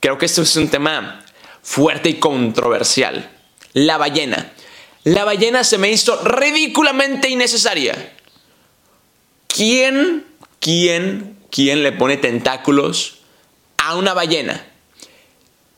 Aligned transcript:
creo 0.00 0.18
que 0.18 0.26
esto 0.26 0.42
es 0.42 0.56
un 0.56 0.68
tema 0.68 1.24
fuerte 1.62 2.08
y 2.08 2.14
controversial. 2.14 3.30
La 3.72 3.98
ballena. 3.98 4.52
La 5.04 5.24
ballena 5.24 5.64
se 5.64 5.78
me 5.78 5.90
hizo 5.90 6.20
ridículamente 6.22 7.28
innecesaria. 7.28 8.14
¿Quién, 9.46 10.26
quién, 10.58 11.38
quién 11.50 11.82
le 11.82 11.92
pone 11.92 12.16
tentáculos 12.16 13.18
a 13.78 13.96
una 13.96 14.14
ballena? 14.14 14.66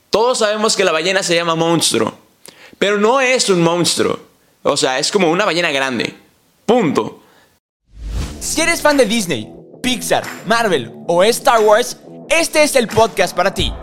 Todos 0.09 0.39
sabemos 0.39 0.75
que 0.75 0.83
la 0.83 0.91
ballena 0.91 1.23
se 1.23 1.35
llama 1.35 1.55
monstruo, 1.55 2.17
pero 2.77 2.97
no 2.97 3.21
es 3.21 3.49
un 3.49 3.61
monstruo. 3.61 4.19
O 4.61 4.77
sea, 4.77 4.99
es 4.99 5.11
como 5.11 5.29
una 5.31 5.45
ballena 5.45 5.71
grande. 5.71 6.13
Punto. 6.65 7.23
Si 8.39 8.61
eres 8.61 8.81
fan 8.81 8.97
de 8.97 9.05
Disney, 9.05 9.49
Pixar, 9.81 10.23
Marvel 10.45 10.91
o 11.07 11.23
Star 11.23 11.61
Wars, 11.61 11.97
este 12.29 12.63
es 12.63 12.75
el 12.75 12.87
podcast 12.87 13.35
para 13.35 13.53
ti. 13.53 13.73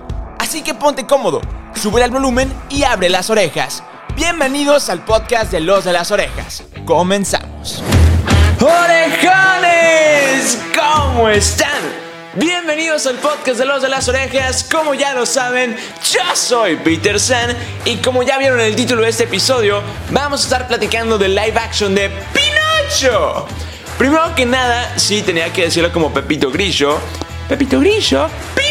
Así 0.50 0.62
que 0.62 0.74
ponte 0.74 1.06
cómodo, 1.06 1.40
sube 1.80 2.02
el 2.02 2.10
volumen 2.10 2.52
y 2.70 2.82
abre 2.82 3.08
las 3.08 3.30
orejas. 3.30 3.84
Bienvenidos 4.16 4.88
al 4.88 5.04
podcast 5.04 5.52
de 5.52 5.60
Los 5.60 5.84
de 5.84 5.92
las 5.92 6.10
Orejas. 6.10 6.64
Comenzamos. 6.84 7.80
¡Orejones! 8.60 10.58
¿Cómo 10.74 11.28
están? 11.28 11.80
Bienvenidos 12.34 13.06
al 13.06 13.14
podcast 13.18 13.60
de 13.60 13.64
Los 13.64 13.80
de 13.80 13.90
las 13.90 14.08
Orejas. 14.08 14.64
Como 14.64 14.94
ya 14.94 15.14
lo 15.14 15.24
saben, 15.24 15.76
yo 16.10 16.34
soy 16.34 16.74
Peter 16.74 17.20
San 17.20 17.56
y 17.84 17.98
como 17.98 18.24
ya 18.24 18.36
vieron 18.36 18.58
el 18.58 18.74
título 18.74 19.02
de 19.02 19.10
este 19.10 19.22
episodio, 19.22 19.80
vamos 20.10 20.40
a 20.40 20.42
estar 20.42 20.66
platicando 20.66 21.16
del 21.16 21.36
live 21.36 21.60
action 21.60 21.94
de 21.94 22.10
Pinocho. 22.34 23.46
Primero 23.96 24.34
que 24.34 24.46
nada, 24.46 24.98
sí 24.98 25.22
tenía 25.22 25.52
que 25.52 25.66
decirlo 25.66 25.92
como 25.92 26.12
Pepito 26.12 26.50
Grillo. 26.50 26.98
Pepito 27.48 27.78
Grillo, 27.78 28.28
Pinocho. 28.56 28.69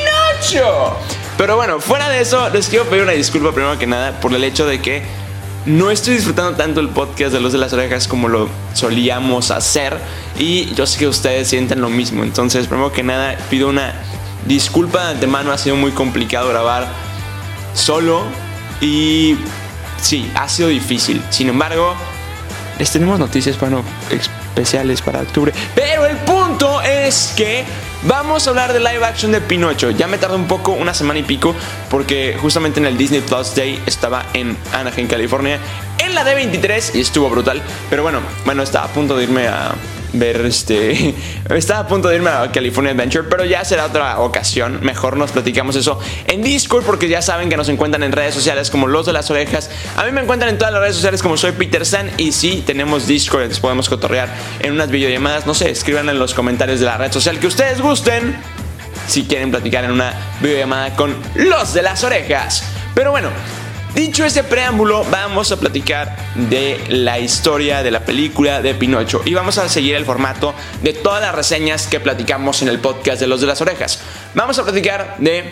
Pero 1.37 1.55
bueno, 1.55 1.79
fuera 1.79 2.09
de 2.09 2.21
eso, 2.21 2.49
les 2.49 2.67
quiero 2.67 2.85
pedir 2.85 3.03
una 3.03 3.11
disculpa 3.13 3.51
primero 3.51 3.77
que 3.77 3.87
nada 3.87 4.19
por 4.19 4.33
el 4.33 4.43
hecho 4.43 4.65
de 4.65 4.81
que 4.81 5.03
no 5.65 5.91
estoy 5.91 6.15
disfrutando 6.15 6.57
tanto 6.57 6.79
el 6.79 6.89
podcast 6.89 7.31
de 7.33 7.39
Los 7.39 7.51
de 7.51 7.59
las 7.59 7.73
Orejas 7.73 8.07
como 8.07 8.27
lo 8.27 8.49
solíamos 8.73 9.51
hacer. 9.51 9.97
Y 10.37 10.73
yo 10.73 10.85
sé 10.87 10.99
que 10.99 11.07
ustedes 11.07 11.47
sienten 11.47 11.81
lo 11.81 11.89
mismo. 11.89 12.23
Entonces, 12.23 12.67
primero 12.67 12.91
que 12.91 13.03
nada, 13.03 13.37
pido 13.49 13.69
una 13.69 13.93
disculpa 14.47 15.05
de 15.05 15.11
antemano. 15.11 15.51
Ha 15.51 15.57
sido 15.57 15.75
muy 15.75 15.91
complicado 15.91 16.49
grabar 16.49 16.87
solo. 17.73 18.23
Y 18.81 19.37
sí, 20.01 20.31
ha 20.35 20.47
sido 20.49 20.69
difícil. 20.69 21.21
Sin 21.29 21.49
embargo, 21.49 21.93
les 22.79 22.89
tenemos 22.91 23.19
noticias 23.19 23.59
bueno, 23.59 23.83
especiales 24.09 25.01
para 25.01 25.21
octubre. 25.21 25.53
Pero 25.75 26.05
el 26.05 26.17
punto 26.17 26.81
es 26.81 27.33
que 27.35 27.65
vamos 28.03 28.47
a 28.47 28.49
hablar 28.49 28.73
de 28.73 28.79
live 28.79 29.03
action 29.05 29.31
de 29.31 29.41
Pinocho. 29.41 29.91
Ya 29.91 30.07
me 30.07 30.17
tardé 30.17 30.35
un 30.35 30.47
poco, 30.47 30.71
una 30.71 30.93
semana 30.93 31.19
y 31.19 31.23
pico, 31.23 31.55
porque 31.89 32.37
justamente 32.39 32.79
en 32.79 32.85
el 32.85 32.97
Disney 32.97 33.21
Plus 33.21 33.55
Day 33.55 33.81
estaba 33.85 34.25
en 34.33 34.57
Anaheim, 34.73 35.07
California, 35.07 35.59
en 35.97 36.15
la 36.15 36.23
D23 36.23 36.95
y 36.95 37.01
estuvo 37.01 37.29
brutal. 37.29 37.61
Pero 37.89 38.03
bueno, 38.03 38.21
bueno, 38.45 38.63
estaba 38.63 38.85
a 38.85 38.89
punto 38.89 39.17
de 39.17 39.23
irme 39.23 39.47
a 39.47 39.73
ver 40.13 40.45
este. 40.45 41.13
Estaba 41.49 41.81
a 41.81 41.87
punto 41.87 42.09
de 42.09 42.15
irme 42.15 42.29
a 42.29 42.51
California 42.51 42.91
Adventure, 42.91 43.27
pero 43.29 43.45
ya 43.45 43.63
será 43.65 43.85
otra 43.85 44.19
ocasión. 44.19 44.79
Mejor 44.81 45.17
nos 45.17 45.31
platicamos 45.31 45.75
eso 45.75 45.99
en 46.27 46.41
Discord, 46.41 46.83
porque 46.83 47.07
ya 47.07 47.21
saben 47.21 47.49
que 47.49 47.57
nos 47.57 47.69
encuentran 47.69 48.03
en 48.03 48.11
redes 48.11 48.33
sociales 48.33 48.69
como 48.69 48.87
Los 48.87 49.05
de 49.05 49.13
las 49.13 49.29
Orejas. 49.31 49.69
A 49.95 50.05
mí 50.05 50.11
me 50.11 50.21
encuentran 50.21 50.49
en 50.49 50.57
todas 50.57 50.73
las 50.73 50.81
redes 50.81 50.95
sociales 50.95 51.21
como 51.21 51.37
soy 51.37 51.51
Peter 51.53 51.85
San. 51.85 52.11
Y 52.17 52.31
sí, 52.31 52.63
tenemos 52.65 53.07
Discord, 53.07 53.43
entonces 53.43 53.61
podemos 53.61 53.89
cotorrear 53.89 54.29
en 54.59 54.73
unas 54.73 54.89
videollamadas. 54.89 55.45
No 55.45 55.53
sé, 55.53 55.69
escriban 55.69 56.09
en 56.09 56.19
los 56.19 56.33
comentarios 56.33 56.79
de 56.79 56.85
la 56.85 56.97
red 56.97 57.11
social 57.11 57.39
que 57.39 57.47
ustedes 57.47 57.81
gusten. 57.81 58.37
Si 59.07 59.25
quieren 59.25 59.49
platicar 59.49 59.83
en 59.85 59.91
una 59.91 60.13
videollamada 60.39 60.95
con 60.95 61.15
Los 61.35 61.73
de 61.73 61.81
las 61.81 62.03
Orejas. 62.03 62.63
Pero 62.93 63.11
bueno, 63.11 63.29
Dicho 63.95 64.23
ese 64.23 64.43
preámbulo, 64.43 65.03
vamos 65.05 65.51
a 65.51 65.59
platicar 65.59 66.15
de 66.35 66.79
la 66.89 67.17
historia 67.19 67.81
de 67.81 67.89
la 67.89 68.05
película 68.05 68.61
de 68.61 68.75
Pinocho 68.75 69.23
y 69.25 69.33
vamos 69.33 69.57
a 69.57 69.67
seguir 69.67 69.95
el 69.95 70.05
formato 70.05 70.53
de 70.83 70.93
todas 70.93 71.21
las 71.21 71.33
reseñas 71.33 71.87
que 71.87 71.99
platicamos 71.99 72.61
en 72.61 72.67
el 72.67 72.79
podcast 72.79 73.19
de 73.19 73.25
Los 73.25 73.41
de 73.41 73.47
las 73.47 73.61
Orejas. 73.61 73.99
Vamos 74.35 74.59
a 74.59 74.63
platicar 74.63 75.15
de, 75.17 75.43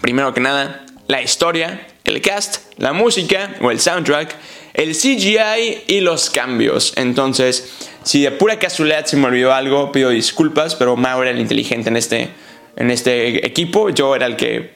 primero 0.00 0.34
que 0.34 0.40
nada, 0.40 0.84
la 1.06 1.22
historia, 1.22 1.86
el 2.04 2.20
cast, 2.20 2.72
la 2.78 2.92
música 2.92 3.54
o 3.62 3.70
el 3.70 3.78
soundtrack, 3.78 4.34
el 4.74 4.96
CGI 4.96 5.84
y 5.86 6.00
los 6.00 6.30
cambios. 6.30 6.94
Entonces, 6.96 7.88
si 8.02 8.22
de 8.22 8.32
pura 8.32 8.58
casualidad 8.58 9.06
se 9.06 9.16
me 9.16 9.26
olvidó 9.26 9.54
algo, 9.54 9.92
pido 9.92 10.10
disculpas, 10.10 10.74
pero 10.74 10.96
Mau 10.96 11.22
era 11.22 11.30
el 11.30 11.38
inteligente 11.38 11.90
en 11.90 11.96
este, 11.96 12.28
en 12.74 12.90
este 12.90 13.46
equipo, 13.46 13.88
yo 13.90 14.16
era 14.16 14.26
el 14.26 14.34
que 14.34 14.74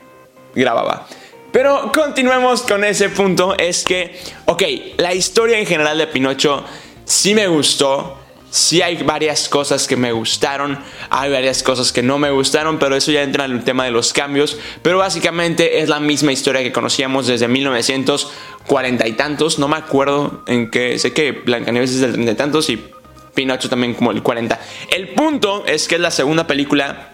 grababa. 0.55 1.09
Pero 1.53 1.91
continuemos 1.93 2.63
con 2.63 2.85
ese 2.85 3.09
punto, 3.09 3.57
es 3.59 3.85
que, 3.85 4.19
ok, 4.47 4.63
la 4.99 5.15
historia 5.15 5.59
en 5.59 5.67
general 5.67 5.99
de 5.99 6.07
Pinocho 6.07 6.65
sí 7.05 7.35
me 7.35 7.49
gustó, 7.49 8.19
sí 8.51 8.83
hay 8.83 9.03
varias 9.03 9.49
cosas 9.49 9.89
que 9.89 9.97
me 9.97 10.13
gustaron, 10.13 10.79
hay 11.09 11.31
varias 11.31 11.65
cosas 11.65 11.93
que 11.93 12.03
no 12.03 12.19
me 12.19 12.31
gustaron, 12.31 12.79
pero 12.79 12.95
eso 12.95 13.11
ya 13.11 13.23
entra 13.23 13.47
en 13.47 13.53
el 13.53 13.65
tema 13.65 13.85
de 13.85 13.91
los 13.91 14.13
cambios, 14.13 14.59
pero 14.83 14.99
básicamente 14.99 15.81
es 15.81 15.89
la 15.89 15.99
misma 15.99 16.31
historia 16.31 16.63
que 16.63 16.71
conocíamos 16.71 17.27
desde 17.27 17.49
1940 17.49 19.09
y 19.09 19.13
tantos, 19.13 19.59
no 19.59 19.67
me 19.67 19.77
acuerdo 19.77 20.45
en 20.47 20.71
qué, 20.71 21.01
sé 21.01 21.13
que 21.13 21.33
Blancanieves 21.33 21.91
es 21.91 22.01
del 22.01 22.13
30 22.13 22.33
y 22.33 22.35
tantos 22.37 22.71
y 22.71 22.81
Pinocho 23.35 23.69
también 23.69 23.95
como 23.95 24.13
el 24.13 24.23
40. 24.23 24.61
El 24.91 25.09
punto 25.09 25.65
es 25.67 25.89
que 25.89 25.97
es 25.97 26.01
la 26.01 26.11
segunda 26.11 26.47
película 26.47 27.13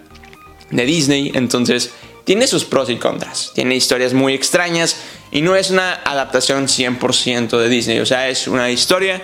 de 0.70 0.84
Disney, 0.84 1.32
entonces 1.34 1.94
tiene 2.26 2.48
sus 2.48 2.64
pros 2.64 2.90
y 2.90 2.96
contras. 2.96 3.52
Tiene 3.54 3.76
historias 3.76 4.12
muy 4.12 4.34
extrañas 4.34 4.96
y 5.30 5.42
no 5.42 5.54
es 5.54 5.70
una 5.70 5.94
adaptación 5.94 6.66
100% 6.66 7.56
de 7.56 7.68
Disney. 7.68 8.00
O 8.00 8.06
sea, 8.06 8.28
es 8.28 8.48
una 8.48 8.70
historia 8.70 9.22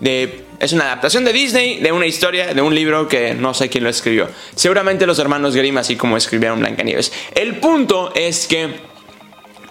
de... 0.00 0.44
Es 0.60 0.72
una 0.72 0.84
adaptación 0.84 1.24
de 1.24 1.32
Disney 1.32 1.80
de 1.80 1.90
una 1.90 2.06
historia 2.06 2.52
de 2.54 2.60
un 2.60 2.74
libro 2.74 3.08
que 3.08 3.34
no 3.34 3.54
sé 3.54 3.70
quién 3.70 3.82
lo 3.82 3.90
escribió. 3.90 4.28
Seguramente 4.54 5.06
los 5.06 5.18
hermanos 5.18 5.56
Grimm, 5.56 5.78
así 5.78 5.96
como 5.96 6.16
escribieron 6.16 6.60
Blancanieves. 6.60 7.10
El 7.34 7.56
punto 7.56 8.12
es 8.14 8.46
que 8.46 8.68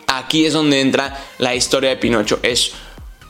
aquí 0.07 0.47
es 0.47 0.53
donde 0.53 0.81
entra 0.81 1.17
la 1.37 1.53
historia 1.53 1.91
de 1.91 1.97
Pinocho. 1.97 2.39
Es 2.41 2.73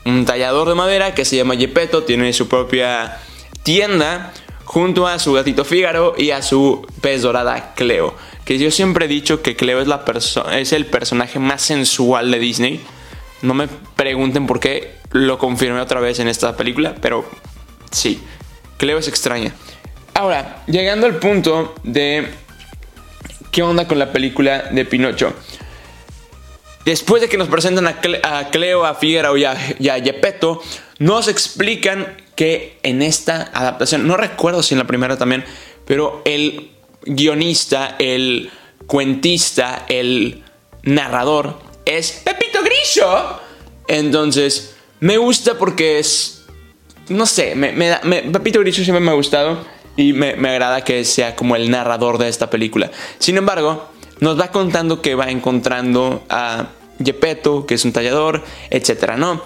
un 0.06 0.24
tallador 0.24 0.70
de 0.70 0.74
madera 0.74 1.14
que 1.14 1.26
se 1.26 1.36
llama 1.36 1.56
Gepetto, 1.56 2.02
tiene 2.04 2.32
su 2.32 2.48
propia 2.48 3.20
tienda 3.62 4.32
junto 4.64 5.06
a 5.06 5.18
su 5.18 5.34
gatito 5.34 5.64
Fígaro 5.64 6.14
y 6.16 6.30
a 6.30 6.42
su 6.42 6.84
pez 7.00 7.22
dorada 7.22 7.74
Cleo 7.76 8.16
que 8.44 8.58
yo 8.58 8.70
siempre 8.70 9.06
he 9.06 9.08
dicho 9.08 9.42
que 9.42 9.56
Cleo 9.56 9.80
es, 9.80 9.88
la 9.88 10.04
es 10.52 10.72
el 10.72 10.86
personaje 10.86 11.38
más 11.38 11.62
sensual 11.62 12.30
de 12.30 12.38
Disney. 12.38 12.80
No 13.40 13.54
me 13.54 13.68
pregunten 13.96 14.46
por 14.46 14.60
qué 14.60 14.96
lo 15.10 15.38
confirmé 15.38 15.80
otra 15.80 16.00
vez 16.00 16.18
en 16.18 16.28
esta 16.28 16.56
película, 16.56 16.94
pero 17.00 17.24
sí, 17.90 18.20
Cleo 18.78 18.98
es 18.98 19.08
extraña. 19.08 19.52
Ahora, 20.14 20.62
llegando 20.66 21.06
al 21.06 21.16
punto 21.16 21.74
de 21.84 22.28
qué 23.50 23.62
onda 23.62 23.86
con 23.86 23.98
la 23.98 24.12
película 24.12 24.64
de 24.70 24.84
Pinocho. 24.84 25.34
Después 26.84 27.22
de 27.22 27.28
que 27.28 27.38
nos 27.38 27.48
presentan 27.48 27.86
a, 27.86 28.00
Cleo, 28.50 28.84
a 28.84 28.94
Figueroa 28.96 29.38
y 29.38 29.44
a, 29.44 29.56
y 29.78 29.88
a 29.88 30.00
Gepetto, 30.02 30.60
nos 30.98 31.28
explican 31.28 32.16
que 32.34 32.80
en 32.82 33.02
esta 33.02 33.50
adaptación, 33.54 34.06
no 34.08 34.16
recuerdo 34.16 34.64
si 34.64 34.74
en 34.74 34.78
la 34.78 34.86
primera 34.86 35.16
también, 35.16 35.44
pero 35.86 36.22
el 36.24 36.71
guionista, 37.04 37.96
el 37.98 38.50
cuentista, 38.86 39.86
el 39.88 40.42
narrador 40.82 41.58
es 41.84 42.22
Pepito 42.24 42.60
Grillo. 42.62 43.40
Entonces, 43.88 44.74
me 45.00 45.16
gusta 45.18 45.58
porque 45.58 45.98
es. 45.98 46.44
No 47.08 47.26
sé, 47.26 47.54
me, 47.54 47.72
Pepito 48.32 48.60
Grillo 48.60 48.84
siempre 48.84 49.00
me 49.00 49.10
ha 49.10 49.14
gustado 49.14 49.64
y 49.96 50.12
me, 50.12 50.36
me, 50.36 50.50
agrada 50.50 50.84
que 50.84 51.04
sea 51.04 51.34
como 51.34 51.56
el 51.56 51.70
narrador 51.70 52.18
de 52.18 52.28
esta 52.28 52.48
película. 52.48 52.90
Sin 53.18 53.36
embargo, 53.36 53.88
nos 54.20 54.38
va 54.38 54.52
contando 54.52 55.02
que 55.02 55.14
va 55.14 55.30
encontrando 55.30 56.24
a 56.28 56.68
Gepetto, 57.04 57.66
que 57.66 57.74
es 57.74 57.84
un 57.84 57.92
tallador, 57.92 58.44
etcétera, 58.70 59.16
¿no? 59.16 59.42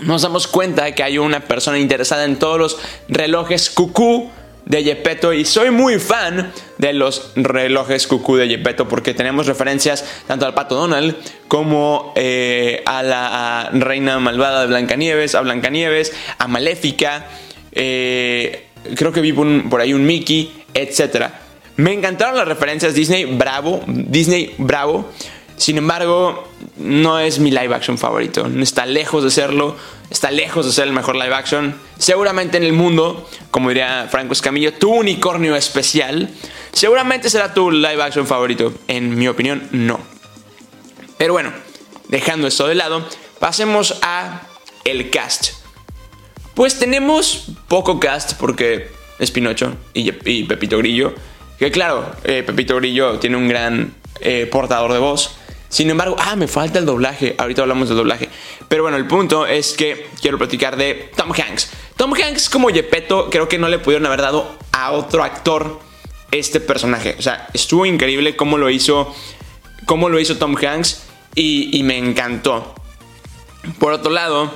Nos 0.00 0.22
damos 0.22 0.46
cuenta 0.46 0.94
que 0.94 1.02
hay 1.02 1.18
una 1.18 1.40
persona 1.40 1.78
interesada 1.78 2.24
en 2.24 2.38
todos 2.38 2.58
los 2.58 2.78
relojes 3.08 3.70
cucú 3.70 4.30
de 4.66 4.82
Gepetto 4.82 5.32
y 5.32 5.44
soy 5.44 5.70
muy 5.70 5.98
fan 5.98 6.52
de 6.76 6.92
los 6.92 7.32
relojes 7.36 8.06
cucú 8.06 8.36
de 8.36 8.48
Gepetto 8.48 8.86
porque 8.86 9.14
tenemos 9.14 9.46
referencias 9.46 10.04
tanto 10.26 10.44
al 10.44 10.54
Pato 10.54 10.74
Donald 10.74 11.16
como 11.48 12.12
eh, 12.16 12.82
a 12.84 13.02
la 13.02 13.70
reina 13.72 14.18
malvada 14.18 14.62
de 14.62 14.66
Blancanieves, 14.66 15.36
a 15.36 15.40
Blancanieves, 15.40 16.12
a 16.38 16.48
Maléfica, 16.48 17.28
eh, 17.72 18.66
creo 18.96 19.12
que 19.12 19.20
vi 19.20 19.32
por, 19.32 19.80
ahí 19.80 19.94
un 19.94 20.04
Mickey, 20.04 20.64
etc. 20.74 21.26
Me 21.76 21.92
encantaron 21.92 22.36
las 22.36 22.48
referencias 22.48 22.94
Disney, 22.94 23.24
bravo, 23.24 23.82
Disney, 23.86 24.54
bravo. 24.58 25.12
Sin 25.56 25.78
embargo, 25.78 26.46
no 26.76 27.18
es 27.18 27.38
mi 27.38 27.50
live 27.50 27.74
action 27.74 27.98
favorito. 27.98 28.46
Está 28.60 28.86
lejos 28.86 29.24
de 29.24 29.30
serlo. 29.30 29.76
Está 30.10 30.30
lejos 30.30 30.66
de 30.66 30.72
ser 30.72 30.86
el 30.86 30.92
mejor 30.92 31.16
live 31.16 31.34
action. 31.34 31.74
Seguramente 31.98 32.56
en 32.56 32.62
el 32.62 32.72
mundo, 32.72 33.28
como 33.50 33.70
diría 33.70 34.06
Franco 34.10 34.34
Escamillo, 34.34 34.74
tu 34.74 34.92
unicornio 34.92 35.56
especial. 35.56 36.30
Seguramente 36.72 37.30
será 37.30 37.54
tu 37.54 37.70
live 37.70 38.02
action 38.02 38.26
favorito. 38.26 38.72
En 38.86 39.18
mi 39.18 39.28
opinión, 39.28 39.66
no. 39.72 39.98
Pero 41.16 41.32
bueno, 41.32 41.52
dejando 42.08 42.46
esto 42.46 42.68
de 42.68 42.74
lado, 42.74 43.04
pasemos 43.38 43.98
a 44.02 44.42
el 44.84 45.10
cast. 45.10 45.54
Pues 46.54 46.78
tenemos 46.78 47.48
poco 47.68 47.98
cast 47.98 48.34
porque 48.34 48.88
es 49.18 49.30
Pinocho 49.30 49.74
y, 49.94 50.12
Pepito 50.44 50.78
Grillo. 50.78 51.14
Que 51.58 51.70
claro, 51.70 52.12
eh, 52.24 52.42
Pepito 52.46 52.76
Grillo 52.76 53.18
tiene 53.18 53.36
un 53.36 53.48
gran 53.48 53.94
eh, 54.20 54.46
portador 54.50 54.92
de 54.92 54.98
voz. 54.98 55.36
Sin 55.68 55.90
embargo, 55.90 56.16
ah, 56.18 56.36
me 56.36 56.48
falta 56.48 56.78
el 56.78 56.86
doblaje. 56.86 57.34
Ahorita 57.38 57.62
hablamos 57.62 57.88
del 57.88 57.98
doblaje. 57.98 58.28
Pero 58.68 58.82
bueno, 58.82 58.96
el 58.96 59.06
punto 59.06 59.46
es 59.46 59.74
que 59.74 60.08
quiero 60.20 60.38
platicar 60.38 60.76
de 60.76 61.10
Tom 61.16 61.32
Hanks. 61.32 61.70
Tom 61.96 62.12
Hanks 62.14 62.48
como 62.48 62.70
Yepeto, 62.70 63.30
creo 63.30 63.48
que 63.48 63.58
no 63.58 63.68
le 63.68 63.78
pudieron 63.78 64.06
haber 64.06 64.22
dado 64.22 64.56
a 64.72 64.92
otro 64.92 65.24
actor 65.24 65.80
este 66.30 66.60
personaje. 66.60 67.16
O 67.18 67.22
sea, 67.22 67.48
estuvo 67.52 67.86
increíble 67.86 68.36
cómo 68.36 68.58
lo 68.58 68.70
hizo, 68.70 69.14
cómo 69.86 70.08
lo 70.08 70.20
hizo 70.20 70.36
Tom 70.38 70.56
Hanks 70.56 71.04
y, 71.34 71.82
me 71.82 71.98
encantó. 71.98 72.74
Por 73.78 73.92
otro 73.92 74.10
lado, 74.10 74.52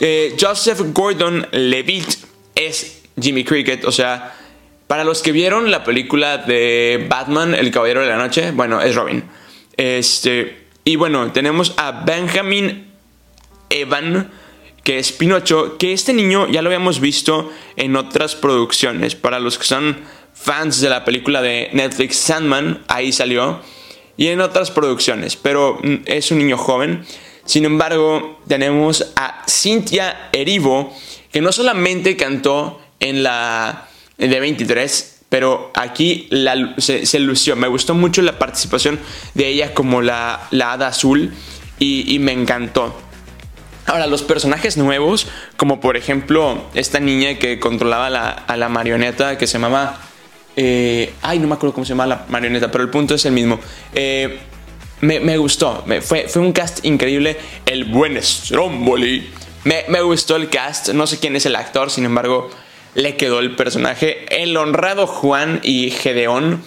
eh, 0.00 0.36
Joseph 0.40 0.80
Gordon-Levitt 0.92 2.08
es 2.54 3.02
Jimmy 3.20 3.44
Cricket. 3.44 3.84
O 3.84 3.92
sea, 3.92 4.34
para 4.86 5.04
los 5.04 5.22
que 5.22 5.32
vieron 5.32 5.70
la 5.70 5.84
película 5.84 6.38
de 6.38 7.06
Batman, 7.08 7.54
El 7.54 7.70
Caballero 7.70 8.00
de 8.00 8.06
la 8.06 8.16
Noche, 8.16 8.50
bueno, 8.52 8.80
es 8.80 8.94
Robin. 8.94 9.24
Este, 9.76 10.66
y 10.84 10.96
bueno, 10.96 11.32
tenemos 11.32 11.74
a 11.76 12.04
Benjamin 12.04 12.90
Evan, 13.70 14.30
que 14.82 14.98
es 14.98 15.12
Pinocho, 15.12 15.76
que 15.78 15.92
este 15.92 16.12
niño 16.12 16.48
ya 16.48 16.62
lo 16.62 16.68
habíamos 16.68 17.00
visto 17.00 17.50
en 17.76 17.96
otras 17.96 18.34
producciones. 18.36 19.14
Para 19.14 19.40
los 19.40 19.58
que 19.58 19.64
son 19.64 19.96
fans 20.32 20.80
de 20.80 20.88
la 20.88 21.04
película 21.04 21.42
de 21.42 21.70
Netflix 21.72 22.16
Sandman, 22.16 22.84
ahí 22.88 23.12
salió. 23.12 23.60
Y 24.16 24.28
en 24.28 24.40
otras 24.40 24.70
producciones, 24.70 25.36
pero 25.36 25.78
mm, 25.82 25.94
es 26.06 26.30
un 26.30 26.38
niño 26.38 26.56
joven. 26.56 27.04
Sin 27.44 27.64
embargo, 27.64 28.40
tenemos 28.48 29.12
a 29.16 29.44
Cynthia 29.48 30.30
Erivo, 30.32 30.94
que 31.32 31.40
no 31.40 31.52
solamente 31.52 32.16
cantó 32.16 32.80
en 33.00 33.22
la 33.22 33.88
de 34.18 34.40
23, 34.40 35.15
pero 35.28 35.72
aquí 35.74 36.28
se, 36.78 37.18
lució. 37.18 37.56
Me 37.56 37.68
gustó 37.68 37.94
mucho 37.94 38.22
la 38.22 38.38
participación 38.38 38.98
de 39.34 39.48
ella 39.48 39.74
como 39.74 40.00
la, 40.00 40.46
la 40.50 40.72
hada 40.72 40.88
azul 40.88 41.32
y, 41.78 42.18
me 42.20 42.32
encantó. 42.32 42.94
Ahora, 43.86 44.06
los 44.06 44.22
personajes 44.22 44.76
nuevos, 44.76 45.28
como 45.56 45.80
por 45.80 45.96
ejemplo 45.96 46.64
esta 46.74 47.00
niña 47.00 47.38
que 47.38 47.60
controlaba 47.60 48.30
a 48.30 48.56
la 48.56 48.68
marioneta 48.68 49.38
que 49.38 49.46
se 49.46 49.54
llamaba... 49.54 50.00
Eh, 50.58 51.12
ay, 51.20 51.38
no 51.38 51.48
me 51.48 51.54
acuerdo 51.54 51.74
cómo 51.74 51.84
se 51.84 51.90
llama 51.90 52.06
la 52.06 52.24
marioneta, 52.28 52.70
pero 52.70 52.82
el 52.82 52.90
punto 52.90 53.14
es 53.14 53.24
el 53.26 53.32
mismo. 53.32 53.60
Eh, 53.94 54.38
me, 55.02 55.36
gustó, 55.36 55.84
fue, 56.00 56.28
fue 56.28 56.40
un 56.40 56.52
cast 56.52 56.84
increíble. 56.84 57.36
El 57.66 57.84
buen 57.84 58.20
Stromboli. 58.22 59.28
Me, 59.64 59.84
me 59.88 60.00
gustó 60.00 60.36
el 60.36 60.48
cast, 60.48 60.88
no 60.90 61.06
sé 61.06 61.18
quién 61.18 61.36
es 61.36 61.44
el 61.44 61.56
actor, 61.56 61.90
sin 61.90 62.06
embargo, 62.06 62.50
le 62.96 63.14
quedó 63.16 63.38
el 63.38 63.54
personaje. 63.54 64.24
El 64.30 64.56
honrado 64.56 65.06
Juan 65.06 65.60
y 65.62 65.90
Gedeón. 65.90 66.62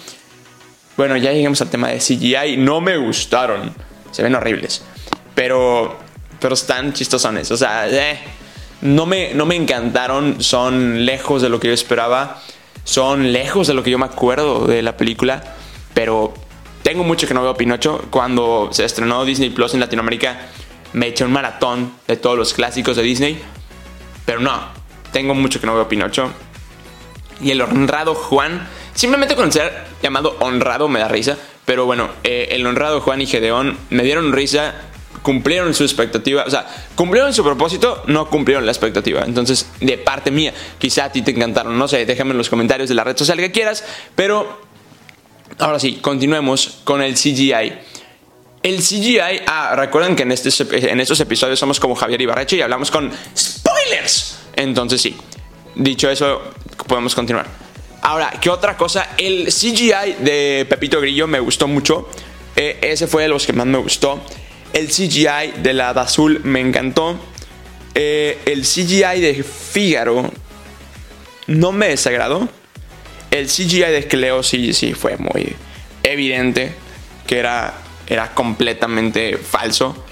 Bueno, 0.95 1.17
ya 1.17 1.33
llegamos 1.33 1.59
al 1.61 1.69
tema 1.69 1.89
de 1.89 1.97
CGI. 1.97 2.55
No 2.57 2.81
me 2.81 2.97
gustaron. 2.97 3.73
Se 4.11 4.21
ven 4.21 4.35
horribles. 4.35 4.83
Pero, 5.33 5.97
pero 6.39 6.53
están 6.53 6.93
chistosones. 6.93 7.49
O 7.49 7.57
sea, 7.57 7.89
eh, 7.89 8.19
no, 8.81 9.07
me, 9.07 9.33
no 9.33 9.47
me 9.47 9.55
encantaron. 9.55 10.41
Son 10.41 11.03
lejos 11.03 11.41
de 11.41 11.49
lo 11.49 11.59
que 11.59 11.69
yo 11.69 11.73
esperaba. 11.73 12.39
Son 12.83 13.31
lejos 13.31 13.65
de 13.67 13.73
lo 13.73 13.81
que 13.81 13.89
yo 13.89 13.97
me 13.97 14.05
acuerdo 14.05 14.67
de 14.67 14.83
la 14.83 14.97
película. 14.97 15.55
Pero 15.95 16.35
tengo 16.83 17.03
mucho 17.03 17.27
que 17.27 17.33
no 17.33 17.41
veo 17.41 17.55
Pinocho. 17.55 18.05
Cuando 18.11 18.69
se 18.71 18.85
estrenó 18.85 19.25
Disney 19.25 19.49
Plus 19.49 19.73
en 19.73 19.79
Latinoamérica, 19.79 20.41
me 20.93 21.07
eché 21.07 21.25
un 21.25 21.31
maratón 21.31 21.91
de 22.07 22.17
todos 22.17 22.37
los 22.37 22.53
clásicos 22.53 22.95
de 22.97 23.01
Disney. 23.01 23.41
Pero 24.25 24.41
no, 24.41 24.78
tengo 25.11 25.33
mucho 25.33 25.59
que 25.59 25.67
no 25.67 25.75
veo 25.75 25.87
Pinocho. 25.87 26.31
Y 27.41 27.51
el 27.51 27.61
honrado 27.61 28.15
Juan, 28.15 28.67
simplemente 28.93 29.35
con 29.35 29.51
ser 29.51 29.85
llamado 30.03 30.35
honrado 30.39 30.87
me 30.89 30.99
da 30.99 31.07
risa. 31.07 31.37
Pero 31.65 31.85
bueno, 31.85 32.09
eh, 32.23 32.49
el 32.51 32.65
honrado 32.65 32.99
Juan 33.01 33.21
y 33.21 33.27
Gedeón 33.27 33.77
me 33.91 34.03
dieron 34.03 34.33
risa, 34.33 34.73
cumplieron 35.21 35.73
su 35.73 35.83
expectativa. 35.83 36.43
O 36.45 36.49
sea, 36.49 36.67
cumplieron 36.95 37.33
su 37.33 37.43
propósito, 37.43 38.03
no 38.07 38.29
cumplieron 38.29 38.65
la 38.65 38.71
expectativa. 38.71 39.23
Entonces, 39.23 39.67
de 39.79 39.97
parte 39.97 40.31
mía, 40.31 40.53
quizá 40.77 41.05
a 41.05 41.11
ti 41.11 41.21
te 41.21 41.31
encantaron. 41.31 41.77
No 41.77 41.87
sé, 41.87 42.05
déjame 42.05 42.31
en 42.31 42.37
los 42.37 42.49
comentarios 42.49 42.89
de 42.89 42.95
la 42.95 43.03
red 43.03 43.15
social 43.15 43.37
que 43.37 43.51
quieras. 43.51 43.83
Pero 44.15 44.61
ahora 45.59 45.79
sí, 45.79 45.99
continuemos 46.01 46.79
con 46.83 47.01
el 47.01 47.13
CGI. 47.13 47.73
El 48.61 48.77
CGI, 48.79 49.41
ah, 49.47 49.73
recuerden 49.77 50.15
que 50.15 50.23
en, 50.23 50.31
este, 50.33 50.51
en 50.91 50.99
estos 50.99 51.19
episodios 51.21 51.59
somos 51.59 51.79
como 51.79 51.95
Javier 51.95 52.21
Ibarreche 52.21 52.57
y 52.57 52.61
hablamos 52.61 52.91
con 52.91 53.11
spoilers. 53.37 54.37
Entonces 54.59 55.01
sí, 55.01 55.15
dicho 55.75 56.09
eso, 56.09 56.41
podemos 56.85 57.15
continuar. 57.15 57.47
Ahora, 58.01 58.33
¿qué 58.41 58.49
otra 58.49 58.75
cosa? 58.75 59.11
El 59.17 59.45
CGI 59.45 60.17
de 60.19 60.67
Pepito 60.69 60.99
Grillo 60.99 61.27
me 61.27 61.39
gustó 61.39 61.67
mucho. 61.67 62.09
Eh, 62.57 62.77
ese 62.81 63.07
fue 63.07 63.23
de 63.23 63.29
los 63.29 63.45
que 63.45 63.53
más 63.53 63.65
me 63.65 63.77
gustó. 63.77 64.21
El 64.73 64.87
CGI 64.87 65.61
de 65.61 65.73
la 65.73 65.91
azul 65.91 66.41
me 66.43 66.59
encantó. 66.59 67.17
Eh, 67.95 68.37
el 68.45 68.63
CGI 68.63 69.21
de 69.21 69.43
Fígaro 69.43 70.29
no 71.47 71.71
me 71.71 71.87
desagradó. 71.87 72.49
El 73.31 73.47
CGI 73.47 73.91
de 73.91 74.07
Cleo 74.09 74.43
sí, 74.43 74.73
sí 74.73 74.93
fue 74.93 75.15
muy 75.17 75.55
evidente 76.03 76.73
que 77.27 77.37
era, 77.37 77.75
era 78.07 78.33
completamente 78.33 79.37
falso. 79.37 80.05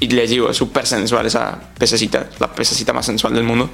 Y 0.00 0.08
les 0.08 0.30
digo, 0.30 0.48
es 0.50 0.56
súper 0.56 0.86
sensual 0.86 1.26
esa 1.26 1.60
pececita, 1.78 2.30
la 2.38 2.50
pececita 2.52 2.92
más 2.94 3.04
sensual 3.04 3.34
del 3.34 3.44
mundo. 3.44 3.68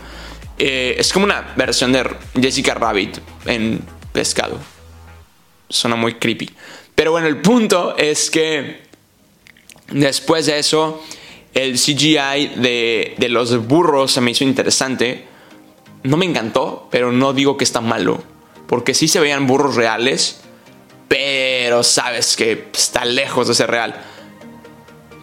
Eh, 0.59 0.97
es 0.99 1.13
como 1.13 1.25
una 1.25 1.55
versión 1.57 1.93
de 1.93 2.05
Jessica 2.35 2.75
Rabbit 2.75 3.19
en 3.45 3.81
pescado. 4.13 4.59
Suena 5.69 5.97
muy 5.97 6.15
creepy. 6.15 6.51
Pero 6.95 7.13
bueno, 7.13 7.29
el 7.29 7.41
punto 7.41 7.97
es 7.97 8.31
que 8.31 8.83
después 9.91 10.47
de 10.47 10.59
eso, 10.59 11.03
el 11.55 11.75
CGI 11.75 12.55
de, 12.57 13.15
de 13.19 13.29
los 13.29 13.67
burros 13.67 14.13
se 14.13 14.21
me 14.21 14.33
hizo 14.33 14.43
interesante. 14.43 15.27
No 16.03 16.17
me 16.17 16.25
encantó, 16.25 16.89
pero 16.91 17.13
no 17.13 17.35
digo 17.35 17.57
que 17.57 17.65
está 17.65 17.81
malo. 17.81 18.23
Porque 18.67 18.95
sí 18.95 19.07
se 19.07 19.21
veían 19.21 19.47
burros 19.47 19.77
reales, 19.77 20.41
pero 21.07 21.85
sabes 21.85 22.37
que 22.37 22.69
está 22.75 23.05
lejos 23.05 23.47
de 23.47 23.55
ser 23.55 23.71
real. 23.71 23.95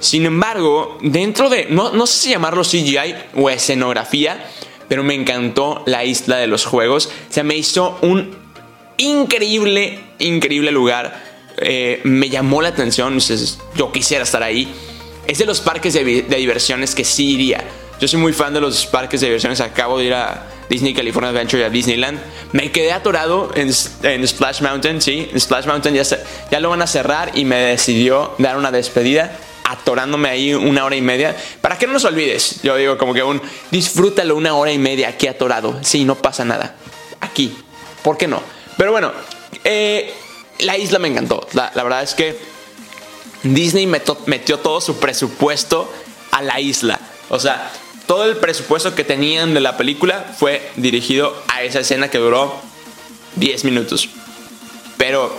Sin 0.03 0.25
embargo, 0.25 0.97
dentro 1.01 1.49
de, 1.49 1.67
no, 1.69 1.93
no 1.93 2.05
sé 2.05 2.19
si 2.19 2.29
llamarlo 2.31 2.63
CGI 2.63 3.15
o 3.35 3.49
escenografía, 3.49 4.45
pero 4.89 5.01
me 5.01 5.13
encantó 5.13 5.81
la 5.85 6.03
isla 6.03 6.35
de 6.37 6.47
los 6.47 6.65
juegos. 6.65 7.09
Se 7.29 7.41
me 7.43 7.55
hizo 7.55 7.97
un 8.01 8.35
increíble, 8.97 10.01
increíble 10.19 10.71
lugar. 10.71 11.23
Eh, 11.57 12.01
me 12.03 12.29
llamó 12.29 12.61
la 12.61 12.67
atención, 12.67 13.17
yo 13.77 13.91
quisiera 13.93 14.25
estar 14.25 14.43
ahí. 14.43 14.73
Es 15.25 15.37
de 15.37 15.45
los 15.45 15.61
parques 15.61 15.93
de, 15.93 16.03
diversiones 16.03 16.95
que 16.95 17.05
sí 17.05 17.35
iría. 17.35 17.63
Yo 18.01 18.09
soy 18.09 18.19
muy 18.19 18.33
fan 18.33 18.53
de 18.53 18.59
los 18.59 18.85
parques 18.85 19.21
de 19.21 19.27
diversiones. 19.27 19.61
Acabo 19.61 19.99
de 19.99 20.05
ir 20.05 20.13
a 20.13 20.47
Disney 20.69 20.93
California 20.93 21.29
Adventure 21.29 21.63
y 21.63 21.65
a 21.65 21.69
Disneyland. 21.69 22.19
Me 22.51 22.73
quedé 22.73 22.91
atorado 22.91 23.51
en, 23.55 23.71
Splash 23.71 24.61
Mountain, 24.61 25.01
sí. 25.01 25.29
En 25.31 25.39
Splash 25.39 25.65
Mountain 25.65 25.95
ya, 25.95 26.03
ya 26.51 26.59
lo 26.59 26.71
van 26.71 26.81
a 26.81 26.87
cerrar 26.87 27.31
y 27.35 27.45
me 27.45 27.55
decidió 27.55 28.35
dar 28.37 28.57
una 28.57 28.69
despedida 28.69 29.39
atorándome 29.63 30.29
ahí 30.29 30.53
una 30.53 30.85
hora 30.85 30.95
y 30.95 31.01
media. 31.01 31.35
Para 31.61 31.77
que 31.77 31.87
no 31.87 31.93
nos 31.93 32.05
olvides, 32.05 32.61
yo 32.61 32.75
digo 32.75 32.97
como 32.97 33.13
que 33.13 33.23
un 33.23 33.41
disfrútalo 33.71 34.35
una 34.35 34.55
hora 34.55 34.71
y 34.71 34.77
media 34.77 35.09
aquí 35.09 35.27
atorado. 35.27 35.79
Sí, 35.81 36.05
no 36.05 36.15
pasa 36.15 36.45
nada. 36.45 36.75
Aquí. 37.21 37.55
¿Por 38.03 38.17
qué 38.17 38.27
no? 38.27 38.41
Pero 38.77 38.91
bueno, 38.91 39.11
eh, 39.63 40.13
la 40.59 40.77
isla 40.77 40.99
me 40.99 41.07
encantó. 41.07 41.47
La, 41.53 41.71
verdad 41.73 42.03
es 42.03 42.13
que 42.13 42.37
Disney 43.43 43.87
metió 43.87 44.59
todo 44.59 44.81
su 44.81 44.99
presupuesto 44.99 45.91
a 46.31 46.41
la 46.41 46.59
isla. 46.59 46.99
O 47.29 47.39
sea, 47.39 47.71
todo 48.07 48.25
el 48.25 48.37
presupuesto 48.37 48.93
que 48.95 49.03
tenían 49.03 49.53
de 49.53 49.61
la 49.61 49.77
película 49.77 50.33
fue 50.37 50.71
dirigido 50.75 51.33
a 51.47 51.63
esa 51.63 51.79
escena 51.79 52.09
que 52.09 52.17
duró 52.17 52.53
10 53.35 53.63
minutos. 53.63 54.09
Pero, 54.97 55.33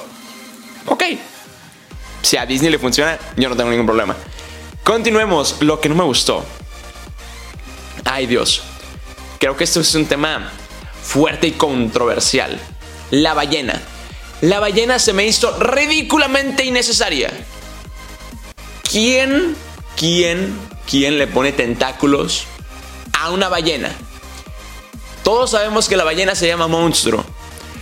ok, 0.87 1.05
si 2.25 2.37
a 2.37 2.47
Disney 2.47 2.71
le 2.71 2.79
funciona, 2.79 3.19
yo 3.37 3.49
no 3.49 3.57
tengo 3.57 3.71
ningún 3.71 3.87
problema. 3.87 4.17
Continuemos, 4.83 5.57
lo 5.61 5.81
que 5.81 5.89
no 5.89 5.95
me 5.95 6.05
gustó. 6.05 6.45
Ay 8.05 8.27
Dios, 8.27 8.63
creo 9.39 9.57
que 9.57 9.65
esto 9.65 9.81
es 9.81 9.95
un 9.95 10.07
tema 10.07 10.53
fuerte 11.03 11.47
y 11.49 11.53
controversial. 11.53 12.59
La 13.11 13.35
ballena. 13.35 13.81
La 14.41 14.61
ballena 14.61 14.99
se 14.99 15.13
me 15.13 15.27
hizo 15.27 15.57
ridículamente 15.59 16.65
innecesaria. 16.65 17.31
¿Quién, 18.91 19.57
quién, 19.97 20.59
quién 20.89 21.19
le 21.19 21.27
pone 21.27 21.53
tentáculos 21.53 22.45
a 23.13 23.31
una 23.31 23.49
ballena? 23.49 23.91
Todos 25.23 25.53
sabemos 25.53 25.89
que 25.89 25.97
la 25.97 26.05
ballena 26.05 26.35
se 26.35 26.47
llama 26.47 26.69
monstruo, 26.69 27.25